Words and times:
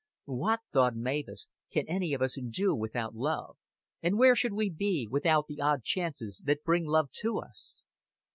"What," 0.25 0.61
thought 0.73 0.95
Mavis, 0.95 1.47
"can 1.71 1.87
any 1.87 2.11
of 2.15 2.23
us 2.23 2.35
do 2.49 2.73
without 2.73 3.13
love? 3.13 3.55
And 4.01 4.17
where 4.17 4.35
should 4.35 4.53
we 4.53 4.67
be 4.67 5.07
without 5.07 5.45
the 5.45 5.61
odd 5.61 5.83
chances 5.83 6.41
that 6.45 6.63
bring 6.63 6.85
love 6.87 7.11
to 7.21 7.37
us?" 7.37 7.83